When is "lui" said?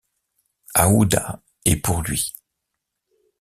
2.01-2.33